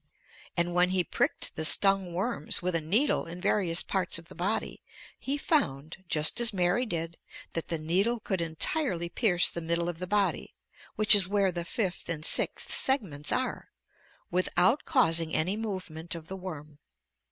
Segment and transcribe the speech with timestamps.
[0.57, 4.33] And when he pricked the stung worms with a needle in various parts of the
[4.33, 4.81] body,
[5.19, 7.17] he found, just as Mary did,
[7.53, 10.55] that the needle could entirely pierce the middle of the body
[10.95, 13.69] (which is where the fifth and sixth segments are),
[14.31, 16.79] without causing any movement of the worm.